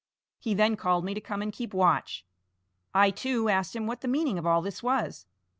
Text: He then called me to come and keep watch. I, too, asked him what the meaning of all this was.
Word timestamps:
He 0.39 0.55
then 0.55 0.77
called 0.77 1.05
me 1.05 1.13
to 1.13 1.21
come 1.21 1.43
and 1.43 1.53
keep 1.53 1.75
watch. 1.75 2.25
I, 2.91 3.11
too, 3.11 3.49
asked 3.49 3.75
him 3.75 3.85
what 3.85 4.01
the 4.01 4.07
meaning 4.07 4.39
of 4.39 4.47
all 4.47 4.63
this 4.63 4.81
was. 4.81 5.27